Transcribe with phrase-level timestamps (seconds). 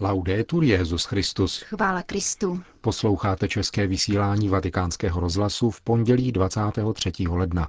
[0.00, 1.62] Laudetur Jezus Christus.
[1.62, 2.60] Chvála Kristu.
[2.80, 7.12] Posloucháte české vysílání Vatikánského rozhlasu v pondělí 23.
[7.28, 7.68] ledna.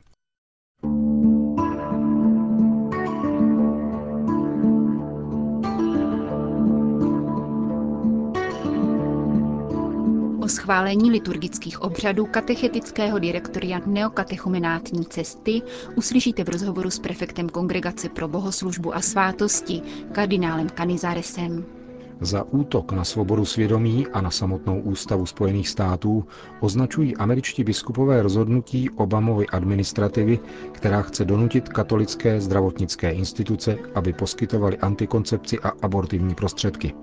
[10.44, 15.62] O schválení liturgických obřadů katechetického direktoria neokatechumenátní cesty
[15.96, 19.82] uslyšíte v rozhovoru s prefektem Kongregace pro bohoslužbu a svátosti,
[20.12, 21.83] kardinálem Canizaresem.
[22.24, 26.26] Za útok na svobodu svědomí a na samotnou ústavu Spojených států
[26.60, 30.40] označují američtí biskupové rozhodnutí Obamovy administrativy,
[30.72, 36.94] která chce donutit katolické zdravotnické instituce, aby poskytovali antikoncepci a abortivní prostředky.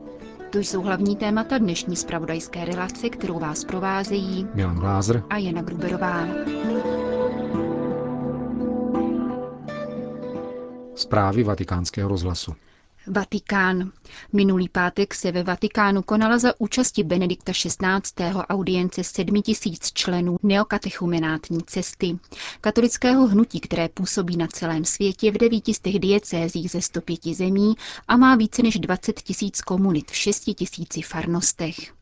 [0.50, 6.26] To jsou hlavní témata dnešní spravodajské relace, kterou vás provázejí Milan Glázer a Jana Gruberová.
[10.94, 12.52] Zprávy vatikánského rozhlasu.
[13.10, 13.92] Vatikán.
[14.32, 18.24] Minulý pátek se ve Vatikánu konala za účasti Benedikta XVI.
[18.48, 22.18] audience 7 tisíc členů neokatechumenátní cesty,
[22.60, 27.74] katolického hnutí, které působí na celém světě v devítistech diecézích ze 105 zemí
[28.08, 31.99] a má více než 20 tisíc komunit v 6 tisíci farnostech.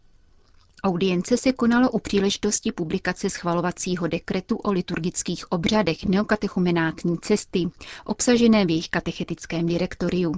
[0.83, 7.69] Audience se konalo u příležitosti publikace schvalovacího dekretu o liturgických obřadech neokatechumenátní cesty,
[8.05, 10.35] obsažené v jejich katechetickém direktoriu.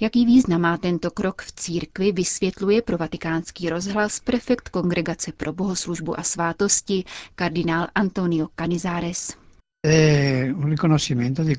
[0.00, 6.20] Jaký význam má tento krok v církvi, vysvětluje pro vatikánský rozhlas prefekt Kongregace pro bohoslužbu
[6.20, 9.32] a svátosti, kardinál Antonio Canizares.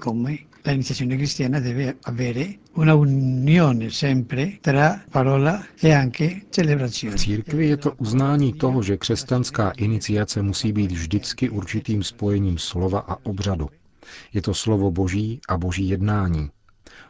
[0.04, 0.38] Come
[0.72, 7.18] l'iniziazione cristiana deve avere una unione sempre tra parola e anche celebrazione.
[7.18, 13.18] Církvi je to uznání toho, že křesťanská iniciace musí být vždycky určitým spojením slova a
[13.26, 13.70] obřadu.
[14.34, 16.50] Je to slovo boží a boží jednání.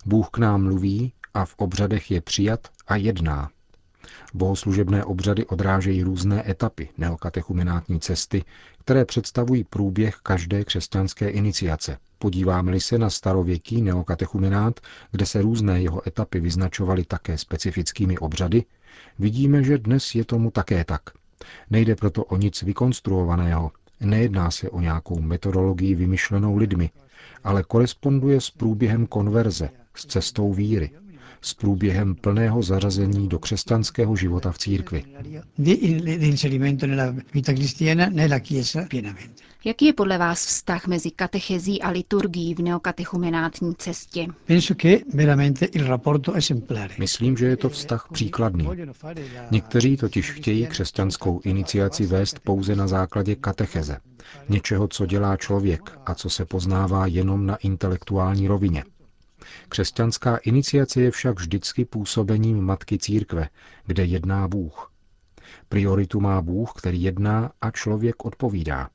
[0.05, 3.49] Bůh k nám mluví a v obřadech je přijat a jedná.
[4.33, 8.43] Bohoslužebné obřady odrážejí různé etapy neokatechumenátní cesty,
[8.79, 11.97] které představují průběh každé křesťanské iniciace.
[12.23, 14.79] Podíváme-li se na starověký neokatechumenát,
[15.11, 18.63] kde se různé jeho etapy vyznačovaly také specifickými obřady,
[19.19, 21.01] vidíme, že dnes je tomu také tak.
[21.69, 26.89] Nejde proto o nic vykonstruovaného, nejedná se o nějakou metodologii vymyšlenou lidmi,
[27.43, 30.91] ale koresponduje s průběhem konverze, s cestou víry,
[31.43, 35.03] s průběhem plného zařazení do křesťanského života v církvi.
[39.65, 44.27] Jaký je podle vás vztah mezi katechezí a liturgií v neokatechumenátní cestě?
[46.99, 48.69] Myslím, že je to vztah příkladný.
[49.51, 53.97] Někteří totiž chtějí křesťanskou iniciaci vést pouze na základě katecheze,
[54.49, 58.83] něčeho, co dělá člověk a co se poznává jenom na intelektuální rovině.
[59.69, 63.49] Křesťanská iniciace je však vždycky působením Matky Církve,
[63.85, 64.91] kde jedná Bůh.
[65.69, 68.89] Prioritu má Bůh, který jedná a člověk odpovídá.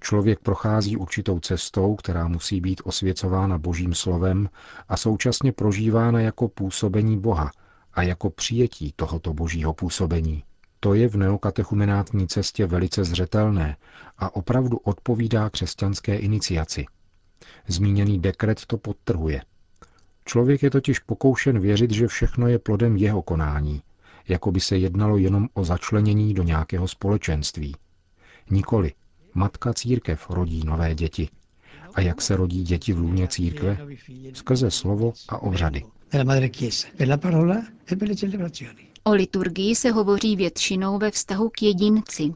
[0.00, 4.48] Člověk prochází určitou cestou, která musí být osvěcována Božím slovem
[4.88, 7.50] a současně prožívána jako působení Boha
[7.94, 10.44] a jako přijetí tohoto božího působení.
[10.80, 13.76] To je v neokatechumenátní cestě velice zřetelné
[14.18, 16.86] a opravdu odpovídá křesťanské iniciaci.
[17.66, 19.42] Zmíněný dekret to podtrhuje.
[20.28, 23.82] Člověk je totiž pokoušen věřit, že všechno je plodem jeho konání,
[24.28, 27.74] jako by se jednalo jenom o začlenění do nějakého společenství.
[28.50, 28.92] Nikoli.
[29.34, 31.28] Matka církev rodí nové děti.
[31.94, 33.78] A jak se rodí děti v lůně církve?
[34.32, 35.84] Skrze slovo a obřady.
[39.04, 42.32] O liturgii se hovoří většinou ve vztahu k jedinci.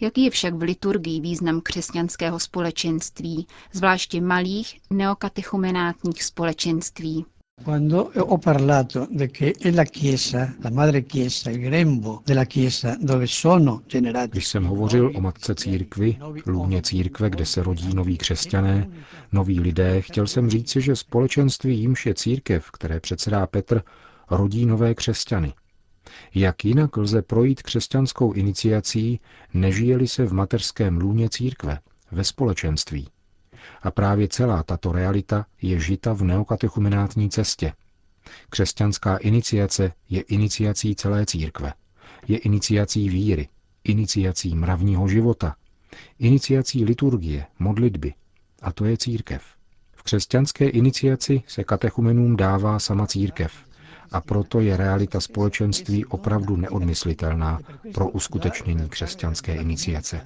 [0.00, 7.24] Jaký je však v liturgii význam křesťanského společenství, zvláště malých neokatechumenátních společenství?
[7.64, 13.26] Quando ho parlato che è la Chiesa, la Madre Chiesa, il grembo della Chiesa, dove
[13.26, 14.30] sono generati...
[14.30, 18.90] Když jsem hovořil o matce církvi, lůně církve, kde se rodí noví křesťané,
[19.32, 23.82] noví lidé, chtěl jsem říci, že společenství jímž je církev, které předsedá Petr,
[24.30, 25.54] rodí nové křesťany.
[26.34, 29.20] Jak jinak lze projít křesťanskou iniciací,
[29.54, 31.78] nežije-li se v mateřském lůně církve,
[32.12, 33.08] ve společenství?
[33.84, 37.72] A právě celá tato realita je žita v neokatechumenátní cestě.
[38.50, 41.72] Křesťanská iniciace je iniciací celé církve.
[42.28, 43.48] Je iniciací víry,
[43.84, 45.56] iniciací mravního života,
[46.18, 48.14] iniciací liturgie, modlitby.
[48.62, 49.42] A to je církev.
[49.92, 53.52] V křesťanské iniciaci se katechumenům dává sama církev
[54.12, 57.60] a proto je realita společenství opravdu neodmyslitelná
[57.94, 60.20] pro uskutečnění křesťanské iniciace.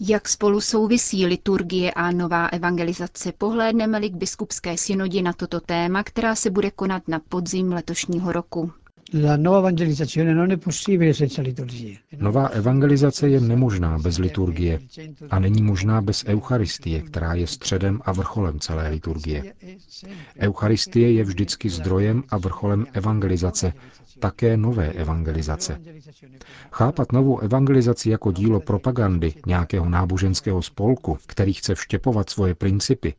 [0.00, 6.34] Jak spolu souvisí liturgie a nová evangelizace, pohlédneme-li k biskupské synodě na toto téma, která
[6.34, 8.72] se bude konat na podzim letošního roku.
[12.18, 14.80] Nová evangelizace je nemožná bez liturgie
[15.30, 19.54] a není možná bez Eucharistie, která je středem a vrcholem celé liturgie.
[20.38, 23.72] Eucharistie je vždycky zdrojem a vrcholem evangelizace,
[24.18, 25.80] také nové evangelizace.
[26.72, 33.14] Chápat novou evangelizaci jako dílo propagandy nějakého náboženského spolku, který chce vštěpovat svoje principy,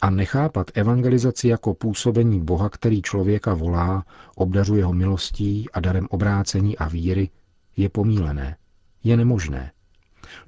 [0.00, 4.04] a nechápat evangelizaci jako působení Boha, který člověka volá,
[4.36, 7.30] obdařuje ho milostí a darem obrácení a víry,
[7.76, 8.56] je pomílené.
[9.04, 9.72] Je nemožné.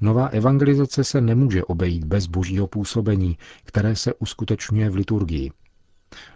[0.01, 5.51] Nová evangelizace se nemůže obejít bez božího působení, které se uskutečňuje v liturgii.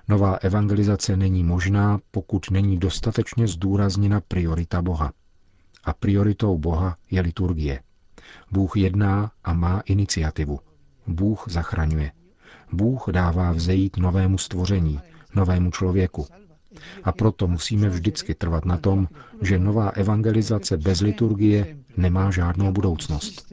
[0.08, 5.12] Nová evangelizace není možná, pokud není dostatečně zdůrazněna priorita Boha.
[5.84, 7.80] A prioritou Boha je liturgie.
[8.50, 10.60] Bůh jedná a má iniciativu.
[11.06, 12.12] Bůh zachraňuje.
[12.72, 15.00] Bůh dává vzejít novému stvoření,
[15.34, 16.26] novému člověku.
[17.04, 19.08] A proto musíme vždycky trvat na tom,
[19.42, 23.52] že nová evangelizace bez liturgie nemá žádnou budoucnost.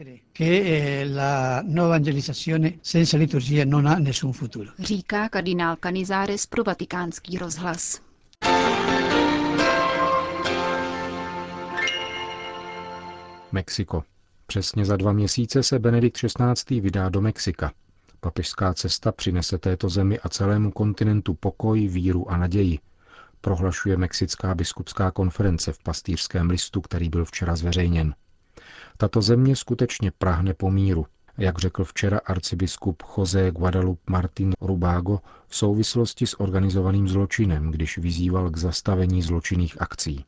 [4.80, 8.02] Říká kardinál Canizares pro vatikánský rozhlas.
[13.52, 14.04] Mexiko.
[14.48, 16.82] Přesně za dva měsíce se Benedikt XVI.
[16.82, 17.72] vydá do Mexika.
[18.22, 22.80] Papežská cesta přinese této zemi a celému kontinentu pokoj, víru a naději,
[23.42, 28.16] prohlašuje Mexická biskupská konference v pastýřském listu, který byl včera zveřejněn.
[28.98, 31.06] Tato země skutečně prahne po míru,
[31.38, 38.50] jak řekl včera arcibiskup José Guadalupe Martin Rubago v souvislosti s organizovaným zločinem, když vyzýval
[38.50, 40.26] k zastavení zločinných akcí.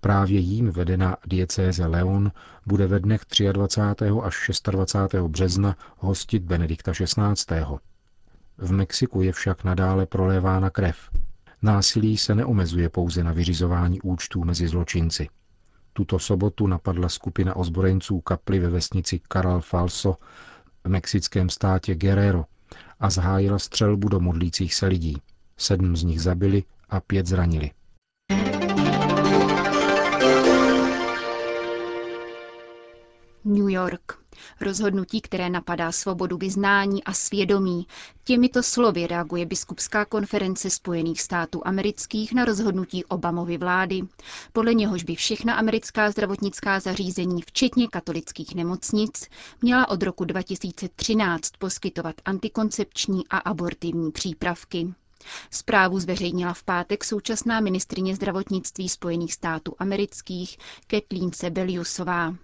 [0.00, 2.32] Právě jím vedená diecéze Leon
[2.66, 3.20] bude ve dnech
[3.52, 4.10] 23.
[4.22, 5.14] až 26.
[5.28, 7.60] března hostit Benedikta XVI.
[8.58, 11.10] V Mexiku je však nadále prolévána krev.
[11.62, 15.28] Násilí se neomezuje pouze na vyřizování účtů mezi zločinci.
[15.92, 20.16] Tuto sobotu napadla skupina ozbrojenců kaply ve vesnici Caral Falso
[20.84, 22.44] v mexickém státě Guerrero
[23.00, 25.16] a zahájila střelbu do modlících se lidí.
[25.56, 27.70] Sedm z nich zabili a pět zranili.
[33.76, 34.18] York.
[34.60, 37.86] Rozhodnutí, které napadá svobodu vyznání a svědomí.
[38.24, 44.02] Těmito slovy reaguje Biskupská konference Spojených států amerických na rozhodnutí Obamovy vlády.
[44.52, 49.28] Podle něhož by všechna americká zdravotnická zařízení, včetně katolických nemocnic,
[49.62, 54.94] měla od roku 2013 poskytovat antikoncepční a abortivní přípravky.
[55.50, 62.34] Zprávu zveřejnila v pátek současná ministrině zdravotnictví Spojených států amerických Kathleen Sebeliusová.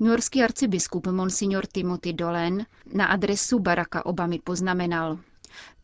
[0.00, 5.18] Newyorský arcibiskup Monsignor Timothy Dolen na adresu Baracka Obamy poznamenal.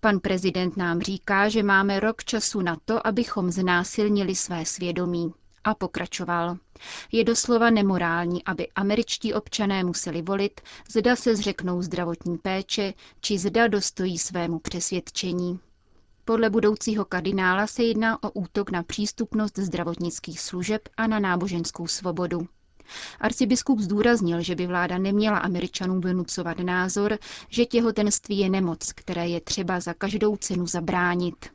[0.00, 5.34] Pan prezident nám říká, že máme rok času na to, abychom znásilnili své svědomí.
[5.64, 6.56] A pokračoval.
[7.12, 10.60] Je doslova nemorální, aby američtí občané museli volit,
[10.90, 15.60] zda se zřeknou zdravotní péče, či zda dostojí svému přesvědčení.
[16.24, 22.48] Podle budoucího kardinála se jedná o útok na přístupnost zdravotnických služeb a na náboženskou svobodu.
[23.20, 27.18] Arcibiskup zdůraznil, že by vláda neměla Američanům vynucovat názor,
[27.48, 31.46] že těhotenství je nemoc, které je třeba za každou cenu zabránit.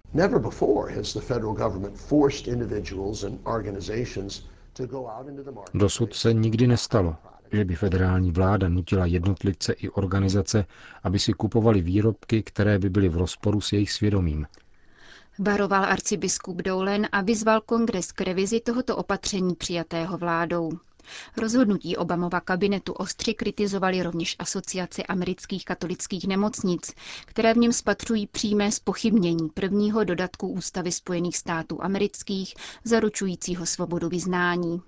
[5.73, 7.15] Dosud se nikdy nestalo,
[7.51, 10.65] že by federální vláda nutila jednotlivce i organizace,
[11.03, 14.47] aby si kupovali výrobky, které by byly v rozporu s jejich svědomím.
[15.39, 20.71] Varoval arcibiskup Doulen a vyzval kongres k revizi tohoto opatření přijatého vládou.
[21.37, 26.91] Rozhodnutí Obamova kabinetu ostře kritizovali rovněž asociace amerických katolických nemocnic,
[27.25, 32.53] které v něm spatřují přímé spochybnění prvního dodatku Ústavy Spojených států amerických
[32.83, 34.81] zaručujícího svobodu vyznání.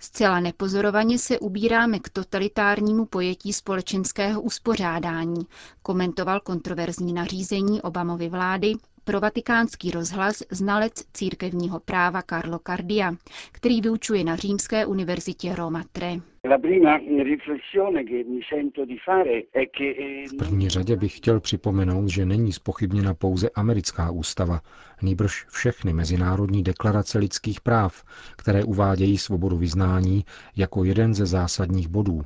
[0.00, 5.46] Zcela nepozorovaně se ubíráme k totalitárnímu pojetí společenského uspořádání,
[5.82, 8.74] komentoval kontroverzní nařízení Obamovy vlády
[9.08, 13.14] pro vatikánský rozhlas znalec církevního práva Carlo Cardia,
[13.52, 16.16] který vyučuje na Římské univerzitě Roma Tre.
[20.30, 24.60] V první řadě bych chtěl připomenout, že není spochybněna pouze americká ústava,
[25.02, 28.04] nýbrž všechny mezinárodní deklarace lidských práv,
[28.36, 30.24] které uvádějí svobodu vyznání
[30.56, 32.20] jako jeden ze zásadních bodů.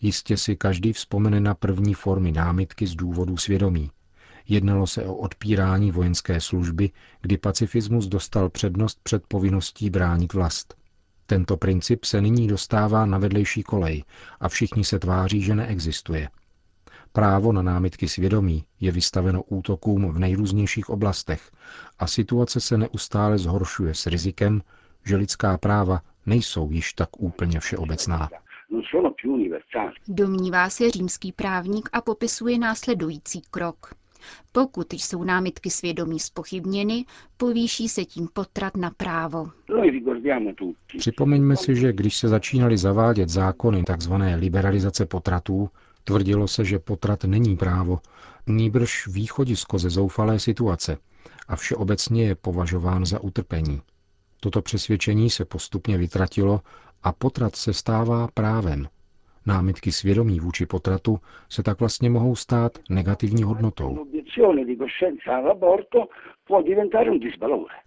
[0.00, 3.90] Jistě si každý vzpomene na první formy námitky z důvodu svědomí–
[4.48, 10.74] Jednalo se o odpírání vojenské služby, kdy pacifismus dostal přednost před povinností bránit vlast.
[11.26, 14.04] Tento princip se nyní dostává na vedlejší kolej
[14.40, 16.28] a všichni se tváří, že neexistuje.
[17.12, 21.50] Právo na námitky svědomí je vystaveno útokům v nejrůznějších oblastech
[21.98, 24.62] a situace se neustále zhoršuje s rizikem,
[25.04, 28.28] že lidská práva nejsou již tak úplně všeobecná.
[30.08, 33.94] Domnívá se římský právník a popisuje následující krok.
[34.52, 37.04] Pokud jsou námitky svědomí spochybněny,
[37.36, 39.50] povýší se tím potrat na právo.
[40.98, 44.12] Připomeňme si, že když se začínaly zavádět zákony tzv.
[44.36, 45.70] liberalizace potratů,
[46.04, 48.00] tvrdilo se, že potrat není právo,
[48.46, 50.96] nýbrž východisko ze zoufalé situace
[51.48, 53.80] a všeobecně je považován za utrpení.
[54.40, 56.60] Toto přesvědčení se postupně vytratilo
[57.02, 58.88] a potrat se stává právem.
[59.46, 61.18] Námitky svědomí vůči potratu
[61.48, 64.06] se tak vlastně mohou stát negativní hodnotou.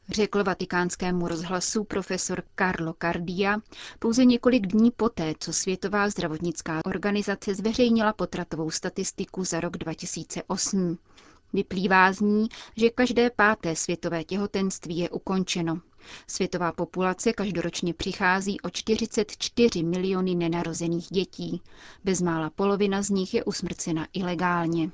[0.10, 3.58] Řekl vatikánskému rozhlasu profesor Carlo Cardia
[4.00, 10.98] pouze několik dní poté, co Světová zdravotnická organizace zveřejnila potratovou statistiku za rok 2008.
[11.54, 12.48] Vyplývá z ní,
[12.78, 15.80] že každé páté světové těhotenství je ukončeno.
[16.28, 21.62] Světová populace každoročně přichází o 44 miliony nenarozených dětí.
[22.04, 24.90] Bezmála polovina z nich je usmrcena ilegálně.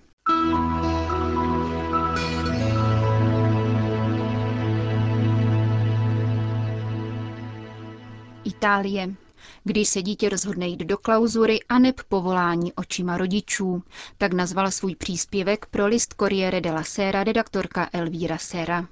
[8.43, 9.15] Itálie.
[9.63, 13.83] Když se dítě rozhodne jít do klauzury a neb povolání očima rodičů,
[14.17, 18.87] tak nazvala svůj příspěvek pro list Corriere della Sera redaktorka Elvíra Sera.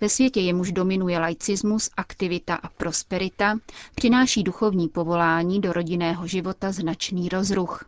[0.00, 3.58] Ve světě jemuž dominuje laicismus, aktivita a prosperita,
[3.94, 7.84] přináší duchovní povolání do rodinného života značný rozruch.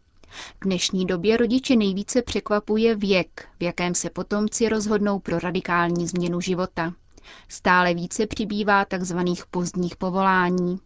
[0.60, 6.40] V dnešní době rodiče nejvíce překvapuje věk, v jakém se potomci rozhodnou pro radikální změnu
[6.40, 6.92] života.
[7.48, 9.18] Stále více přibývá tzv.
[9.50, 10.78] pozdních povolání.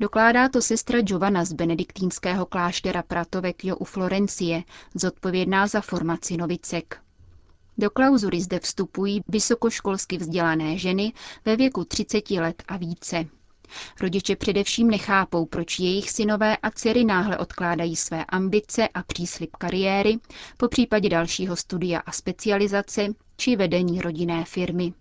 [0.00, 4.62] Dokládá to sestra Giovanna z benediktínského kláštera Pratovekjo u Florencie,
[4.94, 7.05] zodpovědná za formaci novicek.
[7.78, 11.12] Do klauzury zde vstupují vysokoškolsky vzdělané ženy
[11.44, 13.26] ve věku 30 let a více.
[14.00, 20.18] Rodiče především nechápou, proč jejich synové a dcery náhle odkládají své ambice a příslip kariéry,
[20.56, 23.06] po případě dalšího studia a specializace
[23.36, 24.92] či vedení rodinné firmy.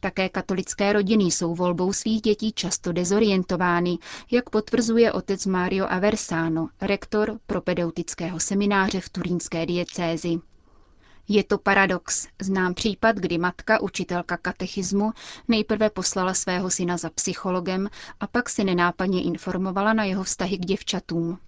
[0.00, 3.98] Také katolické rodiny jsou volbou svých dětí často dezorientovány,
[4.30, 10.38] jak potvrzuje otec Mario Aversano, rektor propedeutického semináře v turínské diecézi.
[11.28, 12.28] Je to paradox.
[12.42, 15.12] Znám případ, kdy matka, učitelka katechismu,
[15.48, 17.88] nejprve poslala svého syna za psychologem
[18.20, 21.38] a pak se nenápadně informovala na jeho vztahy k děvčatům.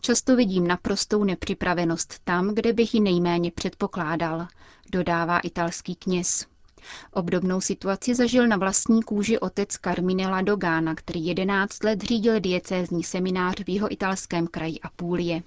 [0.00, 4.46] Často vidím naprostou nepřipravenost tam, kde bych ji nejméně předpokládal,
[4.92, 6.46] dodává italský kněz.
[7.12, 13.64] Obdobnou situaci zažil na vlastní kůži otec Carmine Dogána, který 11 let řídil diecézní seminář
[13.64, 15.42] v jeho italském kraji Apulie.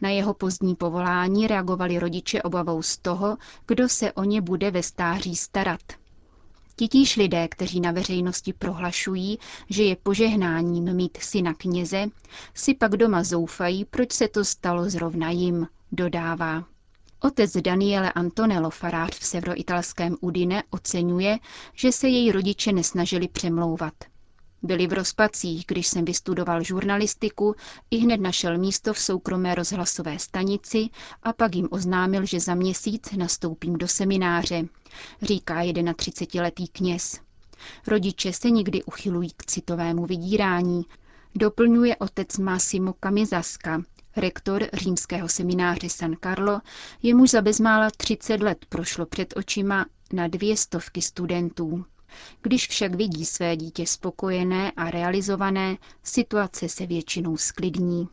[0.00, 3.36] Na jeho pozdní povolání reagovali rodiče obavou z toho,
[3.66, 5.80] kdo se o ně bude ve stáří starat.
[6.76, 9.38] Titíž lidé, kteří na veřejnosti prohlašují,
[9.70, 12.06] že je požehnáním mít syna kněze,
[12.54, 16.64] si pak doma zoufají, proč se to stalo zrovna jim, dodává.
[17.20, 21.38] Otec Daniele Antonello, farář v severoitalském Udine, oceňuje,
[21.74, 23.94] že se její rodiče nesnažili přemlouvat.
[24.62, 27.54] Byli v rozpacích, když jsem vystudoval žurnalistiku,
[27.90, 30.88] i hned našel místo v soukromé rozhlasové stanici
[31.22, 34.64] a pak jim oznámil, že za měsíc nastoupím do semináře,
[35.22, 37.20] říká 31-letý kněz.
[37.86, 40.82] Rodiče se nikdy uchylují k citovému vydírání,
[41.34, 43.82] doplňuje otec Massimo Kamizaska,
[44.16, 46.60] rektor římského semináře San Carlo,
[47.02, 51.84] jemuž za bezmála 30 let prošlo před očima na dvě stovky studentů.
[52.42, 58.08] Když však vidí své dítě spokojené a realizované, situace se většinou sklidní.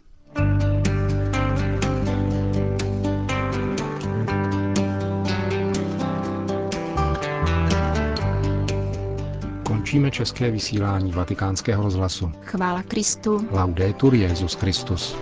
[9.64, 12.32] Končíme české vysílání vatikánského rozhlasu.
[12.42, 13.48] Chvála Kristu.
[13.52, 15.16] Laudetur Jezus Christus.